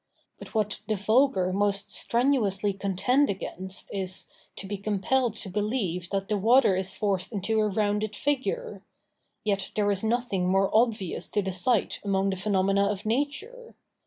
But 0.39 0.55
what 0.55 0.79
the 0.87 0.95
vulgar 0.95 1.53
most 1.53 1.93
strenuously 1.93 2.73
contend 2.73 3.29
against 3.29 3.87
is, 3.93 4.25
to 4.55 4.65
be 4.65 4.75
compelled 4.79 5.35
to 5.35 5.47
believe 5.49 6.09
that 6.09 6.27
the 6.27 6.39
water 6.39 6.75
is 6.75 6.95
forced 6.95 7.31
into 7.31 7.59
a 7.59 7.67
rounded 7.67 8.15
figure; 8.15 8.81
yet 9.43 9.69
there 9.75 9.91
is 9.91 10.03
nothing 10.03 10.47
more 10.47 10.75
obvious 10.75 11.29
to 11.29 11.43
the 11.43 11.51
sight 11.51 11.99
among 12.03 12.31
the 12.31 12.35
phenomena 12.35 12.87
of 12.89 13.05
nature. 13.05 13.75